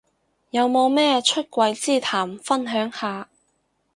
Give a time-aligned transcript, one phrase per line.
[0.49, 3.29] 有冇咩出櫃之談分享下